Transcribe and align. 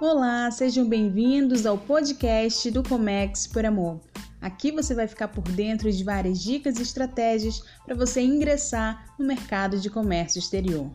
Olá, 0.00 0.48
sejam 0.52 0.88
bem-vindos 0.88 1.66
ao 1.66 1.76
podcast 1.76 2.70
do 2.70 2.84
Comex 2.84 3.48
por 3.48 3.66
Amor. 3.66 4.00
Aqui 4.40 4.70
você 4.70 4.94
vai 4.94 5.08
ficar 5.08 5.26
por 5.26 5.42
dentro 5.42 5.90
de 5.90 6.04
várias 6.04 6.40
dicas 6.40 6.78
e 6.78 6.82
estratégias 6.82 7.64
para 7.84 7.96
você 7.96 8.20
ingressar 8.20 9.12
no 9.18 9.26
mercado 9.26 9.76
de 9.76 9.90
comércio 9.90 10.38
exterior. 10.38 10.88